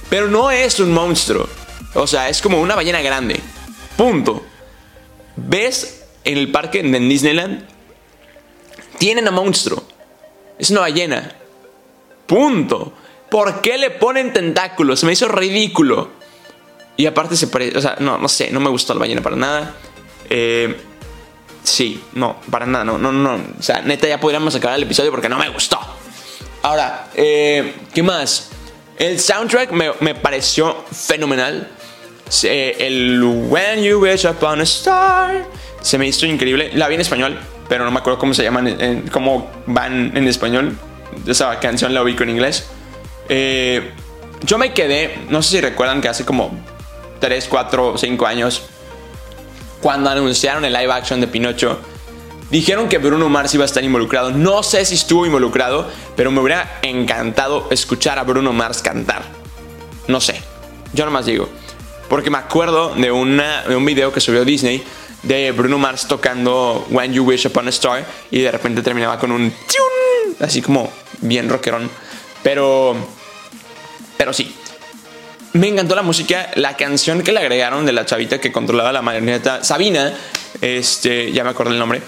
pero 0.09 0.29
no 0.29 0.51
es 0.51 0.79
un 0.79 0.93
monstruo. 0.93 1.49
O 1.95 2.07
sea, 2.07 2.29
es 2.29 2.41
como 2.41 2.61
una 2.61 2.77
ballena 2.77 3.03
grande. 3.03 3.41
Punto. 3.97 4.45
¿Ves 5.37 6.05
en 6.25 6.39
el 6.39 6.51
parque 6.51 6.81
en 6.81 7.09
Disneyland 7.09 7.67
tienen 8.99 9.27
a 9.27 9.31
monstruo. 9.31 9.83
Es 10.59 10.71
una 10.71 10.81
ballena. 10.81 11.33
Punto. 12.27 12.93
¿Por 13.31 13.61
qué 13.61 13.79
le 13.79 13.91
ponen 13.91 14.33
tentáculos? 14.33 15.03
Me 15.05 15.13
hizo 15.13 15.27
ridículo. 15.29 16.11
Y 16.97 17.07
aparte 17.07 17.37
se 17.37 17.49
parece, 17.49 17.79
o 17.79 17.81
sea, 17.81 17.97
no, 17.99 18.19
no 18.19 18.29
sé, 18.29 18.51
no 18.51 18.61
me 18.61 18.71
gustó 18.71 18.95
la 18.95 19.01
ballena 19.01 19.23
para 19.23 19.37
nada. 19.37 19.75
Eh, 20.31 20.77
sí, 21.65 22.01
no, 22.13 22.37
para 22.51 22.67
nada, 22.67 22.85
no, 22.85 22.99
no, 22.99 23.11
no. 23.11 23.41
O 23.59 23.63
sea, 23.63 23.81
neta, 23.81 24.07
ya 24.07 24.21
podríamos 24.21 24.55
acabar 24.55 24.77
el 24.77 24.85
episodio 24.85 25.11
porque 25.11 25.29
no 25.29 25.39
me 25.39 25.49
gustó. 25.49 25.81
Ahora, 26.63 27.09
eh, 27.15 27.75
¿qué 27.93 28.03
más? 28.03 28.51
El 28.99 29.19
soundtrack 29.19 29.73
me, 29.73 29.91
me 30.01 30.15
pareció 30.15 30.85
fenomenal. 30.93 31.69
El 32.43 33.23
When 33.23 33.83
You 33.83 34.01
Wish 34.01 34.27
Upon 34.27 34.61
a 34.61 34.65
Star 34.65 35.47
se 35.81 35.99
me 35.99 36.07
hizo 36.07 36.27
increíble. 36.27 36.71
La 36.75 36.89
vi 36.89 36.95
en 36.95 37.01
español, 37.01 37.39
pero 37.69 37.85
no 37.85 37.91
me 37.91 37.99
acuerdo 37.99 38.19
cómo 38.19 38.35
se 38.35 38.43
llaman, 38.43 39.05
cómo 39.11 39.51
van 39.67 40.17
en 40.17 40.27
español. 40.27 40.77
Esa 41.27 41.59
canción 41.61 41.93
la 41.93 42.03
ubico 42.03 42.23
en 42.23 42.31
inglés. 42.31 42.67
Eh, 43.29 43.93
yo 44.45 44.59
me 44.59 44.73
quedé, 44.73 45.19
no 45.29 45.43
sé 45.43 45.57
si 45.57 45.61
recuerdan 45.61 46.01
que 46.01 46.09
hace 46.09 46.25
como 46.25 46.51
3, 47.21 47.47
4, 47.49 47.99
5 47.99 48.27
años, 48.27 48.63
cuando 49.81 50.11
anunciaron 50.11 50.65
el 50.65 50.73
live 50.73 50.93
action 50.93 51.21
de 51.21 51.29
Pinocho, 51.29 51.81
dijeron 52.51 52.89
que 52.89 52.99
Bruno 52.99 53.29
Mars 53.29 53.55
iba 53.55 53.65
a 53.65 53.67
estar 53.67 53.85
involucrado. 53.85 54.31
No 54.31 54.63
sé 54.63 54.85
si 54.85 54.95
estuvo 54.95 55.27
involucrado, 55.27 55.89
pero 56.17 56.31
me 56.31 56.41
hubiera 56.41 56.79
encantado 56.83 57.69
escuchar 57.71 58.19
a 58.19 58.25
Bruno 58.25 58.53
Mars 58.53 58.83
cantar. 58.83 59.23
No 60.09 60.21
sé, 60.21 60.41
yo 60.93 61.05
nomás 61.05 61.27
digo. 61.27 61.49
Porque 62.13 62.29
me 62.29 62.37
acuerdo 62.37 62.95
de, 62.95 63.11
una, 63.11 63.63
de 63.63 63.75
un 63.75 63.87
video 63.87 64.13
que 64.13 64.21
subió 64.21 64.45
Disney 64.45 64.85
de 65.23 65.51
Bruno 65.51 65.79
Mars 65.79 66.07
tocando 66.07 66.87
When 66.91 67.11
You 67.15 67.25
Wish 67.25 67.47
Upon 67.47 67.69
a 67.69 67.71
Star 67.71 68.05
y 68.31 68.43
de 68.43 68.51
repente 68.53 68.83
terminaba 68.83 69.19
con 69.19 69.33
un 69.33 69.51
así 70.39 70.61
como 70.61 70.93
bien 71.23 71.49
rockerón. 71.49 71.91
Pero 72.43 72.95
pero 74.19 74.35
sí. 74.35 74.55
Me 75.55 75.69
encantó 75.69 75.95
la 75.95 76.03
música, 76.03 76.51
la 76.57 76.77
canción 76.77 77.23
que 77.23 77.33
le 77.33 77.41
agregaron 77.41 77.87
de 77.87 77.93
la 77.93 78.05
chavita 78.05 78.39
que 78.39 78.53
controlaba 78.53 78.93
la 78.93 79.01
marioneta, 79.01 79.65
Sabina, 79.65 80.13
este, 80.61 81.33
ya 81.33 81.45
me 81.45 81.49
acuerdo 81.49 81.73
el 81.73 81.79
nombre. 81.79 82.03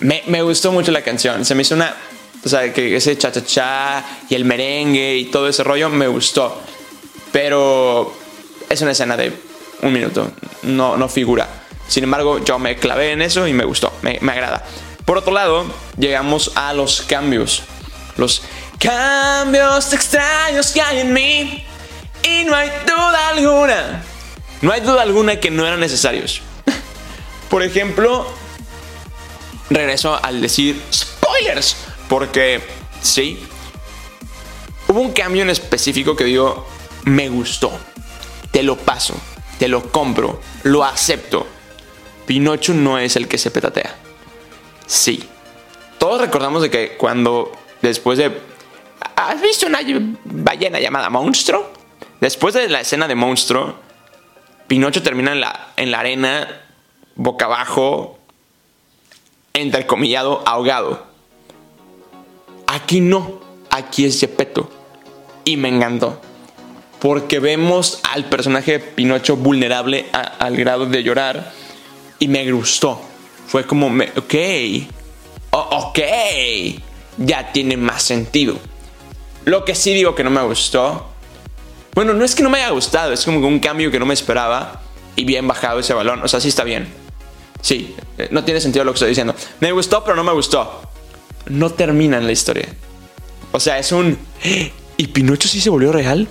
Me, 0.00 0.24
me 0.26 0.42
gustó 0.42 0.72
mucho 0.72 0.90
la 0.90 1.02
canción, 1.02 1.44
se 1.44 1.54
me 1.54 1.62
hizo 1.62 1.76
una, 1.76 1.94
o 2.44 2.48
sea, 2.48 2.72
que 2.72 2.96
ese 2.96 3.16
cha 3.16 3.30
cha 3.30 3.44
cha 3.44 4.04
y 4.28 4.34
el 4.34 4.44
merengue 4.44 5.16
y 5.16 5.26
todo 5.26 5.46
ese 5.46 5.62
rollo 5.62 5.90
me 5.90 6.08
gustó. 6.08 6.60
Pero 7.30 8.20
es 8.72 8.82
una 8.82 8.92
escena 8.92 9.16
de 9.16 9.32
un 9.82 9.92
minuto, 9.92 10.32
no, 10.62 10.96
no 10.96 11.08
figura. 11.08 11.48
Sin 11.88 12.04
embargo, 12.04 12.42
yo 12.42 12.58
me 12.58 12.76
clavé 12.76 13.12
en 13.12 13.22
eso 13.22 13.46
y 13.46 13.52
me 13.52 13.64
gustó, 13.64 13.92
me, 14.02 14.18
me 14.20 14.32
agrada. 14.32 14.64
Por 15.04 15.18
otro 15.18 15.32
lado, 15.32 15.66
llegamos 15.98 16.52
a 16.54 16.72
los 16.72 17.02
cambios. 17.02 17.64
Los 18.16 18.42
cambios 18.78 19.92
extraños 19.92 20.70
que 20.72 20.80
hay 20.80 21.00
en 21.00 21.12
mí. 21.12 21.64
Y 22.22 22.44
no 22.44 22.54
hay 22.54 22.70
duda 22.86 23.28
alguna. 23.28 24.04
No 24.60 24.72
hay 24.72 24.80
duda 24.80 25.02
alguna 25.02 25.40
que 25.40 25.50
no 25.50 25.66
eran 25.66 25.80
necesarios. 25.80 26.40
Por 27.50 27.62
ejemplo, 27.64 28.26
regreso 29.70 30.18
al 30.22 30.40
decir 30.40 30.80
spoilers. 30.92 31.76
Porque, 32.08 32.62
sí, 33.00 33.44
hubo 34.86 35.00
un 35.00 35.12
cambio 35.12 35.42
en 35.42 35.50
específico 35.50 36.14
que 36.14 36.24
digo, 36.24 36.66
me 37.04 37.28
gustó. 37.28 37.72
Te 38.52 38.62
lo 38.62 38.76
paso, 38.76 39.14
te 39.58 39.66
lo 39.66 39.90
compro, 39.90 40.40
lo 40.62 40.84
acepto. 40.84 41.46
Pinocho 42.26 42.74
no 42.74 42.98
es 42.98 43.16
el 43.16 43.26
que 43.26 43.38
se 43.38 43.50
petatea. 43.50 43.96
Sí. 44.86 45.28
Todos 45.98 46.20
recordamos 46.20 46.62
de 46.62 46.70
que 46.70 46.96
cuando 46.96 47.50
después 47.80 48.18
de... 48.18 48.40
¿Has 49.16 49.40
visto 49.40 49.66
una 49.66 49.80
ballena 50.24 50.78
llamada 50.78 51.10
Monstruo? 51.10 51.72
Después 52.20 52.54
de 52.54 52.68
la 52.68 52.80
escena 52.80 53.08
de 53.08 53.14
Monstruo, 53.14 53.74
Pinocho 54.68 55.02
termina 55.02 55.32
en 55.32 55.40
la, 55.40 55.72
en 55.76 55.90
la 55.90 56.00
arena, 56.00 56.62
boca 57.14 57.46
abajo, 57.46 58.18
entrecomillado, 59.52 60.42
ahogado. 60.46 61.06
Aquí 62.66 63.00
no, 63.00 63.40
aquí 63.70 64.04
es 64.04 64.20
Gepetto. 64.20 64.70
Y 65.44 65.56
me 65.56 65.68
encantó. 65.68 66.20
Porque 67.02 67.40
vemos 67.40 67.98
al 68.12 68.26
personaje 68.26 68.78
Pinocho 68.78 69.36
vulnerable 69.36 70.06
al 70.12 70.56
grado 70.56 70.86
de 70.86 71.02
llorar. 71.02 71.52
Y 72.20 72.28
me 72.28 72.48
gustó. 72.52 73.02
Fue 73.48 73.66
como, 73.66 73.90
me, 73.90 74.12
ok, 74.16 74.34
ok, 75.50 75.98
ya 77.18 77.50
tiene 77.52 77.76
más 77.76 78.04
sentido. 78.04 78.56
Lo 79.44 79.64
que 79.64 79.74
sí 79.74 79.92
digo 79.92 80.14
que 80.14 80.22
no 80.22 80.30
me 80.30 80.42
gustó. 80.44 81.08
Bueno, 81.96 82.14
no 82.14 82.24
es 82.24 82.36
que 82.36 82.44
no 82.44 82.50
me 82.50 82.58
haya 82.58 82.70
gustado, 82.70 83.12
es 83.12 83.24
como 83.24 83.48
un 83.48 83.58
cambio 83.58 83.90
que 83.90 83.98
no 83.98 84.06
me 84.06 84.14
esperaba. 84.14 84.80
Y 85.16 85.24
bien 85.24 85.48
bajado 85.48 85.80
ese 85.80 85.94
balón. 85.94 86.22
O 86.22 86.28
sea, 86.28 86.38
sí 86.38 86.50
está 86.50 86.62
bien. 86.62 86.86
Sí, 87.60 87.96
eh, 88.16 88.28
no 88.30 88.44
tiene 88.44 88.60
sentido 88.60 88.84
lo 88.84 88.92
que 88.92 88.98
estoy 88.98 89.08
diciendo. 89.08 89.34
Me 89.58 89.72
gustó, 89.72 90.04
pero 90.04 90.14
no 90.14 90.22
me 90.22 90.32
gustó. 90.32 90.82
No 91.46 91.70
termina 91.70 92.18
en 92.18 92.26
la 92.26 92.32
historia. 92.32 92.68
O 93.50 93.58
sea, 93.58 93.80
es 93.80 93.90
un... 93.90 94.16
¿Y 95.02 95.08
Pinocho 95.08 95.48
sí 95.48 95.60
se 95.60 95.68
volvió 95.68 95.90
real? 95.90 96.28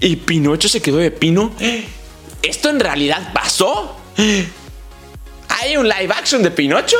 ¿Y 0.00 0.16
Pinocho 0.16 0.66
se 0.66 0.80
quedó 0.80 0.96
de 0.96 1.10
pino? 1.10 1.52
¿Esto 2.42 2.70
en 2.70 2.80
realidad 2.80 3.34
pasó? 3.34 3.98
¿Hay 4.16 5.76
un 5.76 5.86
live 5.86 6.08
action 6.16 6.42
de 6.42 6.50
Pinocho? 6.50 6.96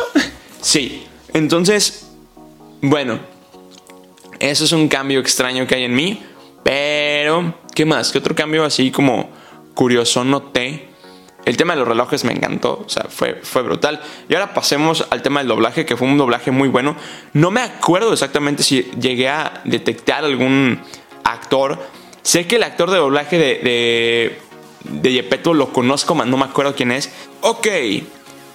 Sí. 0.60 1.06
Entonces, 1.32 2.10
bueno, 2.82 3.20
eso 4.38 4.64
es 4.64 4.72
un 4.72 4.86
cambio 4.88 5.20
extraño 5.20 5.66
que 5.66 5.76
hay 5.76 5.84
en 5.84 5.94
mí. 5.94 6.22
Pero, 6.62 7.54
¿qué 7.74 7.86
más? 7.86 8.12
¿Qué 8.12 8.18
otro 8.18 8.34
cambio 8.34 8.66
así 8.66 8.90
como 8.90 9.30
curioso 9.72 10.24
noté? 10.24 10.88
El 11.46 11.56
tema 11.56 11.72
de 11.72 11.78
los 11.78 11.88
relojes 11.88 12.24
me 12.24 12.34
encantó, 12.34 12.84
o 12.84 12.88
sea, 12.90 13.06
fue, 13.08 13.40
fue 13.42 13.62
brutal. 13.62 14.02
Y 14.28 14.34
ahora 14.34 14.52
pasemos 14.52 15.06
al 15.08 15.22
tema 15.22 15.40
del 15.40 15.48
doblaje, 15.48 15.86
que 15.86 15.96
fue 15.96 16.06
un 16.06 16.18
doblaje 16.18 16.50
muy 16.50 16.68
bueno. 16.68 16.94
No 17.32 17.50
me 17.50 17.62
acuerdo 17.62 18.12
exactamente 18.12 18.62
si 18.62 18.82
llegué 19.00 19.30
a 19.30 19.62
detectar 19.64 20.26
algún 20.26 20.82
Sé 22.22 22.46
que 22.46 22.56
el 22.56 22.62
actor 22.62 22.90
de 22.90 22.98
doblaje 22.98 23.38
de, 23.38 24.38
de, 24.84 25.00
de 25.00 25.54
lo 25.54 25.72
conozco, 25.72 26.14
no 26.14 26.36
me 26.36 26.44
acuerdo 26.44 26.74
quién 26.74 26.92
es. 26.92 27.10
Ok, 27.40 27.66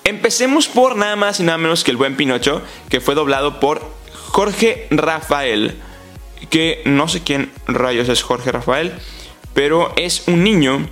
empecemos 0.04 0.68
por 0.68 0.96
nada 0.96 1.16
más 1.16 1.40
y 1.40 1.44
nada 1.44 1.58
menos 1.58 1.84
que 1.84 1.92
el 1.92 1.98
buen 1.98 2.16
Pinocho, 2.16 2.62
que 2.90 3.02
fue 3.02 3.16
doblado 3.16 3.60
por 3.60 3.82
Jorge 4.28 4.88
Rafael. 4.92 5.76
Que 6.50 6.82
no 6.86 7.08
sé 7.08 7.24
quién 7.24 7.52
rayos 7.68 8.10
es 8.10 8.22
Jorge 8.22 8.52
Rafael, 8.52 8.94
pero 9.54 9.94
es 9.96 10.28
un 10.28 10.44
niño 10.44 10.88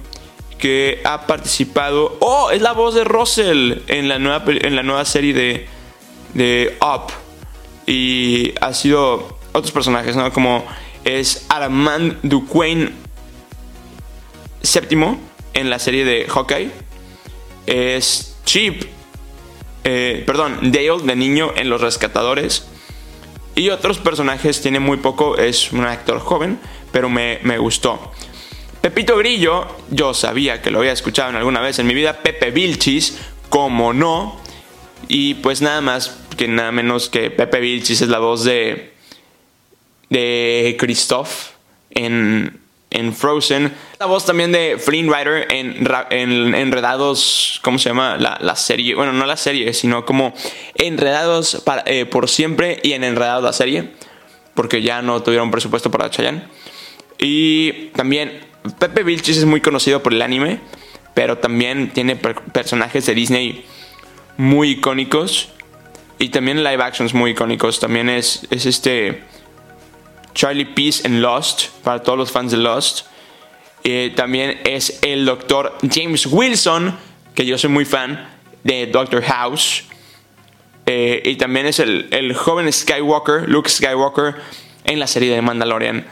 que 0.57 1.01
ha 1.03 1.27
participado. 1.27 2.17
¡Oh! 2.19 2.51
Es 2.51 2.61
la 2.61 2.71
voz 2.71 2.95
de 2.95 3.03
Russell 3.03 3.79
en 3.87 4.07
la 4.07 4.17
nueva, 4.17 4.43
en 4.47 4.75
la 4.75 4.83
nueva 4.83 5.03
serie 5.05 5.33
de, 5.33 5.67
de 6.33 6.77
Up. 6.81 7.11
Y 7.85 8.53
ha 8.61 8.73
sido 8.73 9.37
otros 9.51 9.71
personajes, 9.71 10.15
¿no? 10.15 10.31
Como 10.31 10.65
es 11.03 11.45
Armand 11.49 12.17
Duquesne 12.23 12.91
séptimo 14.61 15.19
en 15.53 15.69
la 15.69 15.79
serie 15.79 16.05
de 16.05 16.25
Hawkeye. 16.27 16.71
Es 17.65 18.35
Chip, 18.45 18.83
eh, 19.83 20.23
perdón, 20.25 20.71
Dale 20.71 21.03
de 21.03 21.15
niño 21.15 21.51
en 21.55 21.69
Los 21.69 21.81
Rescatadores. 21.81 22.67
Y 23.55 23.69
otros 23.69 23.97
personajes 23.97 24.61
tiene 24.61 24.79
muy 24.79 24.97
poco, 24.97 25.37
es 25.37 25.71
un 25.71 25.83
actor 25.83 26.19
joven, 26.19 26.59
pero 26.91 27.09
me, 27.09 27.39
me 27.43 27.57
gustó. 27.57 28.11
Pepito 28.81 29.17
Grillo, 29.17 29.67
yo 29.91 30.13
sabía 30.13 30.61
que 30.61 30.71
lo 30.71 30.79
había 30.79 30.91
escuchado 30.91 31.29
en 31.29 31.35
alguna 31.35 31.61
vez 31.61 31.77
en 31.77 31.85
mi 31.85 31.93
vida. 31.93 32.23
Pepe 32.23 32.49
Vilchis, 32.49 33.19
como 33.49 33.93
no. 33.93 34.39
Y 35.07 35.35
pues 35.35 35.61
nada 35.61 35.81
más 35.81 36.17
que 36.37 36.47
nada 36.47 36.71
menos 36.71 37.09
que 37.09 37.29
Pepe 37.29 37.59
Vilchis 37.59 38.01
es 38.01 38.09
la 38.09 38.19
voz 38.19 38.43
de. 38.43 38.90
De 40.11 40.75
Christoph 40.77 41.53
en, 41.89 42.59
en 42.91 43.15
Frozen. 43.15 43.73
La 43.99 44.05
voz 44.05 44.25
también 44.25 44.51
de 44.51 44.77
Flynn 44.77 45.11
Rider 45.11 45.47
en, 45.49 45.87
en 46.11 46.53
Enredados. 46.53 47.59
¿Cómo 47.63 47.79
se 47.79 47.89
llama? 47.89 48.17
La, 48.17 48.37
la, 48.39 48.55
serie. 48.55 48.93
Bueno, 48.93 49.13
no 49.13 49.25
la 49.25 49.37
serie, 49.37 49.73
sino 49.73 50.05
como 50.05 50.33
Enredados 50.75 51.63
para, 51.65 51.83
eh, 51.87 52.05
por 52.05 52.29
siempre 52.29 52.79
y 52.83 52.91
en 52.91 53.03
Enredados 53.03 53.43
la 53.43 53.53
serie. 53.53 53.89
Porque 54.53 54.83
ya 54.83 55.01
no 55.01 55.23
tuvieron 55.23 55.49
presupuesto 55.49 55.89
para 55.89 56.09
Chayanne. 56.11 56.43
Y 57.17 57.87
también 57.95 58.41
Pepe 58.79 59.03
Vilchis 59.03 59.37
es 59.37 59.45
muy 59.45 59.61
conocido 59.61 60.03
por 60.03 60.13
el 60.13 60.21
anime, 60.21 60.59
pero 61.13 61.37
también 61.37 61.91
tiene 61.91 62.17
per 62.17 62.35
personajes 62.35 63.05
de 63.05 63.15
Disney 63.15 63.65
muy 64.37 64.71
icónicos 64.71 65.49
y 66.19 66.29
también 66.29 66.63
live 66.63 66.83
actions 66.83 67.13
muy 67.13 67.31
icónicos. 67.31 67.79
También 67.79 68.09
es, 68.09 68.45
es 68.49 68.65
este 68.65 69.23
Charlie 70.33 70.65
Peace 70.65 71.05
en 71.05 71.21
Lost, 71.21 71.69
para 71.83 72.01
todos 72.01 72.17
los 72.17 72.31
fans 72.31 72.51
de 72.51 72.57
Lost. 72.57 73.05
Eh, 73.83 74.13
también 74.15 74.59
es 74.63 74.99
el 75.01 75.25
doctor 75.25 75.77
James 75.89 76.25
Wilson, 76.27 76.97
que 77.33 77.45
yo 77.45 77.57
soy 77.57 77.69
muy 77.69 77.85
fan, 77.85 78.29
de 78.63 78.87
Doctor 78.87 79.23
House. 79.23 79.85
Eh, 80.85 81.21
y 81.25 81.35
también 81.35 81.65
es 81.65 81.79
el, 81.79 82.07
el, 82.11 82.33
joven 82.33 82.71
Skywalker, 82.71 83.47
Luke 83.47 83.69
Skywalker, 83.69 84.35
en 84.83 84.99
la 84.99 85.07
serie 85.07 85.33
de 85.33 85.41
Mandalorian. 85.41 86.05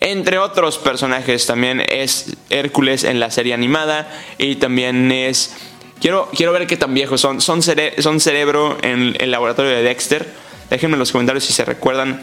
Entre 0.00 0.38
otros 0.38 0.78
personajes 0.78 1.46
también 1.46 1.82
es 1.88 2.36
Hércules 2.50 3.04
en 3.04 3.18
la 3.18 3.30
serie 3.30 3.54
animada 3.54 4.08
y 4.38 4.56
también 4.56 5.10
es... 5.10 5.56
Quiero, 6.00 6.28
quiero 6.36 6.52
ver 6.52 6.66
qué 6.66 6.76
tan 6.76 6.92
viejos 6.92 7.22
son. 7.22 7.40
Son, 7.40 7.62
son 7.62 8.20
cerebro 8.20 8.76
en 8.82 9.16
el 9.18 9.30
laboratorio 9.30 9.70
de 9.70 9.82
Dexter. 9.82 10.30
Déjenme 10.68 10.94
en 10.94 10.98
los 10.98 11.12
comentarios 11.12 11.44
si 11.44 11.54
se 11.54 11.64
recuerdan 11.64 12.22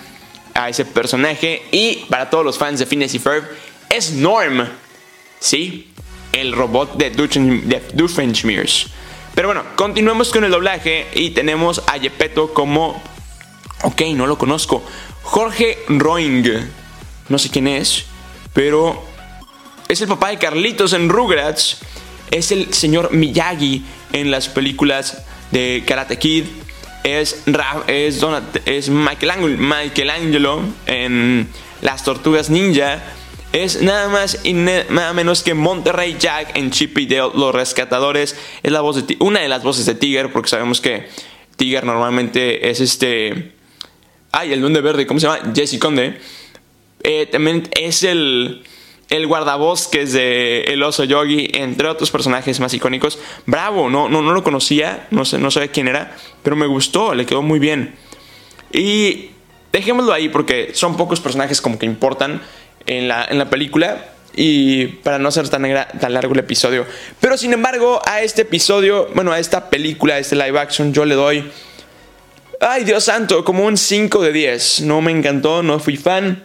a 0.54 0.70
ese 0.70 0.86
personaje. 0.86 1.64
Y 1.72 2.06
para 2.10 2.30
todos 2.30 2.46
los 2.46 2.58
fans 2.58 2.80
de 2.80 2.86
Phineas 2.86 3.14
y 3.14 3.20
Ferb, 3.20 3.44
es 3.90 4.14
Norm. 4.14 4.68
Sí, 5.40 5.92
el 6.32 6.54
robot 6.54 6.96
de 6.96 7.10
Doofenshmirtz. 7.94 8.88
Pero 9.36 9.48
bueno, 9.48 9.64
continuemos 9.76 10.32
con 10.32 10.44
el 10.44 10.52
doblaje 10.52 11.08
y 11.16 11.32
tenemos 11.32 11.82
a 11.88 11.98
Yepeto 11.98 12.54
como... 12.54 13.02
Ok, 13.84 14.02
no 14.14 14.28
lo 14.28 14.38
conozco. 14.38 14.84
Jorge 15.24 15.80
Roing. 15.88 16.46
No 17.30 17.40
sé 17.40 17.50
quién 17.50 17.68
es, 17.68 18.06
pero 18.54 19.04
es 19.88 20.02
el 20.02 20.08
papá 20.08 20.30
de 20.30 20.38
Carlitos 20.38 20.94
en 20.94 21.10
Rugrats. 21.10 21.80
Es 22.32 22.52
el 22.52 22.74
señor 22.74 23.12
Miyagi 23.12 23.84
en 24.12 24.32
las 24.32 24.50
películas 24.50 25.24
de 25.52 25.84
Karate 25.86 26.18
Kid. 26.18 26.46
Es, 27.04 27.44
es, 27.88 28.26
es 28.66 28.90
Michelangelo 28.90 30.62
en 30.86 31.48
Las 31.82 32.04
Tortugas 32.04 32.50
Ninja 32.50 33.04
es 33.54 33.84
nada 33.84 34.10
más 34.10 34.40
y 34.44 34.54
nada 34.54 35.14
menos 35.14 35.44
que 35.44 35.54
Monterrey 35.54 36.18
Jack 36.20 36.58
en 36.58 36.72
Chip 36.72 36.98
y 36.98 37.06
Dale, 37.06 37.34
los 37.36 37.54
rescatadores. 37.54 38.36
Es 38.64 38.72
la 38.72 38.82
voz 38.82 39.06
de 39.06 39.16
una 39.20 39.42
de 39.42 39.48
las 39.48 39.62
voces 39.62 39.86
de 39.86 39.94
Tiger, 39.94 40.32
porque 40.32 40.50
sabemos 40.50 40.82
que 40.82 41.08
Tiger 41.56 41.86
normalmente 41.86 42.72
es 42.72 42.82
este. 42.82 43.52
Ay, 44.32 44.54
el 44.54 44.62
duende 44.62 44.82
verde, 44.82 45.06
¿cómo 45.06 45.20
se 45.20 45.28
llama? 45.28 45.54
Jesse 45.54 45.78
Conde. 45.78 46.20
Eh, 47.04 47.28
también 47.28 47.70
es 47.80 48.02
el, 48.02 48.64
el 49.10 49.28
guardabosques 49.28 50.14
de 50.14 50.62
El 50.64 50.82
Oso 50.84 51.04
Yogi, 51.04 51.50
entre 51.54 51.88
otros 51.88 52.12
personajes 52.12 52.60
más 52.60 52.74
icónicos. 52.74 53.20
Bravo, 53.46 53.90
no, 53.90 54.10
no, 54.10 54.22
no 54.22 54.34
lo 54.34 54.44
conocía, 54.44 55.08
no, 55.12 55.26
sé, 55.26 55.38
no 55.38 55.52
sabía 55.52 55.72
quién 55.72 55.88
era, 55.88 56.16
pero 56.42 56.56
me 56.56 56.66
gustó, 56.66 57.14
le 57.14 57.26
quedó 57.26 57.42
muy 57.42 57.60
bien. 57.60 57.96
Y 58.72 59.30
dejémoslo 59.72 60.14
ahí 60.14 60.30
porque 60.30 60.72
son 60.74 60.98
pocos 60.98 61.20
personajes 61.20 61.62
como 61.62 61.78
que 61.78 61.86
importan 61.86 62.42
en 62.86 63.08
la, 63.08 63.26
en 63.26 63.38
la 63.38 63.50
película 63.50 64.10
y 64.36 64.88
para 64.88 65.20
no 65.20 65.32
ser 65.32 65.48
tan, 65.50 65.64
tan 66.00 66.14
largo 66.14 66.34
el 66.34 66.40
episodio. 66.40 66.86
Pero 67.20 67.38
sin 67.38 67.54
embargo, 67.54 68.02
a 68.06 68.22
este 68.22 68.44
episodio, 68.44 69.10
bueno, 69.14 69.32
a 69.32 69.40
esta 69.40 69.70
película, 69.70 70.16
a 70.16 70.20
este 70.20 70.36
live 70.36 70.60
action, 70.60 70.94
yo 70.94 71.06
le 71.06 71.16
doy... 71.16 71.52
Ay, 72.60 72.86
Dios 72.86 73.04
santo, 73.04 73.44
como 73.44 73.66
un 73.66 73.78
5 73.78 74.22
de 74.22 74.32
10. 74.32 74.82
No 74.82 75.02
me 75.02 75.12
encantó, 75.12 75.62
no 75.62 75.80
fui 75.80 75.98
fan. 75.98 76.44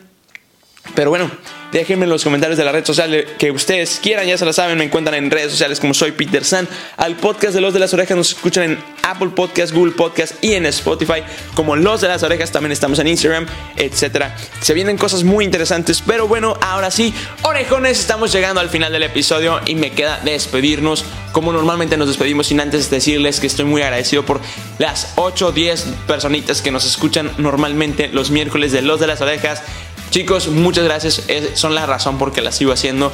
Pero 0.94 1.10
bueno, 1.10 1.30
Déjenme 1.72 2.04
en 2.04 2.10
los 2.10 2.24
comentarios 2.24 2.56
de 2.56 2.64
la 2.64 2.72
red 2.72 2.84
social 2.84 3.26
que 3.38 3.50
ustedes 3.50 4.00
quieran, 4.02 4.26
ya 4.26 4.38
se 4.38 4.46
la 4.46 4.54
saben, 4.54 4.78
me 4.78 4.84
encuentran 4.84 5.14
en 5.16 5.30
redes 5.30 5.50
sociales 5.50 5.80
como 5.80 5.92
soy 5.92 6.12
Peter 6.12 6.42
San. 6.42 6.66
Al 6.96 7.16
podcast 7.16 7.54
de 7.54 7.60
Los 7.60 7.74
de 7.74 7.80
las 7.80 7.92
Orejas 7.92 8.16
nos 8.16 8.30
escuchan 8.30 8.64
en 8.64 8.78
Apple 9.02 9.28
Podcast, 9.34 9.74
Google 9.74 9.92
Podcast 9.92 10.42
y 10.42 10.54
en 10.54 10.64
Spotify 10.66 11.22
como 11.54 11.76
Los 11.76 12.00
de 12.00 12.08
las 12.08 12.22
Orejas. 12.22 12.52
También 12.52 12.72
estamos 12.72 12.98
en 13.00 13.08
Instagram, 13.08 13.46
etc. 13.76 14.26
Se 14.62 14.72
vienen 14.72 14.96
cosas 14.96 15.24
muy 15.24 15.44
interesantes, 15.44 16.02
pero 16.06 16.26
bueno, 16.26 16.56
ahora 16.62 16.90
sí, 16.90 17.12
orejones, 17.42 18.00
estamos 18.00 18.32
llegando 18.32 18.60
al 18.62 18.70
final 18.70 18.90
del 18.90 19.02
episodio 19.02 19.60
y 19.66 19.74
me 19.74 19.92
queda 19.92 20.20
despedirnos 20.24 21.04
como 21.32 21.52
normalmente 21.52 21.96
nos 21.96 22.08
despedimos 22.08 22.46
sin 22.46 22.60
antes 22.60 22.90
decirles 22.90 23.40
que 23.40 23.46
estoy 23.46 23.66
muy 23.66 23.82
agradecido 23.82 24.24
por 24.24 24.40
las 24.78 25.12
8 25.16 25.48
o 25.48 25.52
10 25.52 25.86
personitas 26.06 26.62
que 26.62 26.70
nos 26.70 26.86
escuchan 26.86 27.30
normalmente 27.36 28.08
los 28.08 28.30
miércoles 28.30 28.72
de 28.72 28.82
Los 28.82 29.00
de 29.00 29.06
las 29.06 29.20
Orejas. 29.20 29.62
Chicos, 30.10 30.48
muchas 30.48 30.84
gracias. 30.84 31.22
son 31.54 31.74
la 31.74 31.86
razón 31.86 32.18
por 32.18 32.32
que 32.32 32.40
la 32.40 32.52
sigo 32.52 32.72
haciendo. 32.72 33.12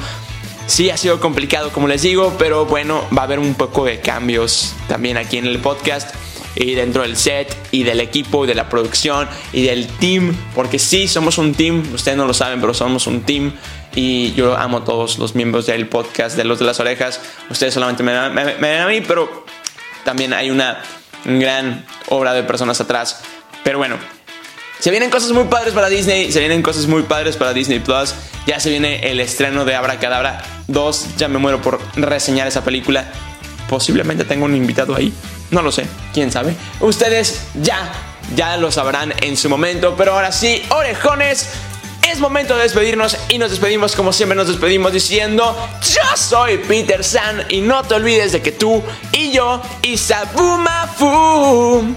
Sí, 0.66 0.90
ha 0.90 0.96
sido 0.96 1.20
complicado, 1.20 1.70
como 1.70 1.88
les 1.88 2.02
digo, 2.02 2.34
pero 2.38 2.64
bueno, 2.64 3.04
va 3.16 3.22
a 3.22 3.24
haber 3.24 3.38
un 3.38 3.54
poco 3.54 3.84
de 3.84 4.00
cambios 4.00 4.74
también 4.88 5.18
aquí 5.18 5.36
en 5.36 5.46
el 5.46 5.58
podcast 5.58 6.14
y 6.56 6.74
dentro 6.74 7.02
del 7.02 7.16
set 7.16 7.54
y 7.70 7.82
del 7.82 8.00
equipo 8.00 8.44
y 8.44 8.48
de 8.48 8.54
la 8.54 8.68
producción 8.68 9.28
y 9.52 9.62
del 9.62 9.86
team, 9.86 10.34
porque 10.54 10.78
sí, 10.78 11.06
somos 11.06 11.36
un 11.36 11.54
team, 11.54 11.82
ustedes 11.92 12.16
no 12.16 12.26
lo 12.26 12.32
saben, 12.32 12.60
pero 12.60 12.72
somos 12.72 13.06
un 13.06 13.22
team 13.22 13.52
y 13.94 14.32
yo 14.32 14.56
amo 14.56 14.78
a 14.78 14.84
todos 14.84 15.18
los 15.18 15.34
miembros 15.34 15.66
del 15.66 15.86
podcast 15.86 16.36
de 16.36 16.44
Los 16.44 16.60
de 16.60 16.64
las 16.64 16.80
Orejas, 16.80 17.20
ustedes 17.50 17.74
solamente 17.74 18.02
me 18.02 18.14
ven 18.54 18.80
a 18.80 18.86
mí, 18.86 19.02
pero 19.02 19.44
también 20.04 20.32
hay 20.32 20.50
una 20.50 20.80
gran 21.24 21.84
obra 22.08 22.32
de 22.34 22.42
personas 22.42 22.80
atrás. 22.80 23.22
Pero 23.64 23.78
bueno, 23.78 23.96
se 24.80 24.90
vienen 24.90 25.10
cosas 25.10 25.32
muy 25.32 25.44
padres 25.44 25.72
para 25.72 25.88
Disney, 25.88 26.30
se 26.30 26.40
vienen 26.40 26.62
cosas 26.62 26.86
muy 26.86 27.04
padres 27.04 27.36
para 27.36 27.52
Disney 27.52 27.80
Plus. 27.80 28.14
Ya 28.46 28.60
se 28.60 28.70
viene 28.70 29.10
el 29.10 29.20
estreno 29.20 29.64
de 29.64 29.74
Abracadabra 29.74 30.42
2. 30.68 31.16
Ya 31.16 31.28
me 31.28 31.38
muero 31.38 31.62
por 31.62 31.80
reseñar 31.96 32.46
esa 32.46 32.62
película. 32.62 33.06
Posiblemente 33.68 34.24
tengo 34.24 34.44
un 34.44 34.54
invitado 34.54 34.94
ahí. 34.94 35.12
No 35.50 35.62
lo 35.62 35.72
sé, 35.72 35.86
quién 36.12 36.30
sabe. 36.30 36.54
Ustedes 36.80 37.40
ya, 37.62 37.90
ya 38.36 38.58
lo 38.58 38.70
sabrán 38.70 39.14
en 39.22 39.38
su 39.38 39.48
momento. 39.48 39.94
Pero 39.96 40.12
ahora 40.12 40.32
sí, 40.32 40.62
orejones. 40.70 41.48
Es 42.10 42.20
momento 42.20 42.54
de 42.54 42.64
despedirnos 42.64 43.16
y 43.30 43.38
nos 43.38 43.50
despedimos 43.50 43.96
como 43.96 44.12
siempre 44.12 44.36
nos 44.36 44.46
despedimos 44.46 44.92
diciendo 44.92 45.56
Yo 45.82 46.02
soy 46.16 46.58
Peter 46.58 47.02
San 47.02 47.46
y 47.48 47.62
no 47.62 47.82
te 47.82 47.94
olvides 47.94 48.32
de 48.32 48.42
que 48.42 48.52
tú 48.52 48.82
y 49.10 49.32
yo 49.32 49.62
y 49.80 49.96
Sabumafum 49.96 51.96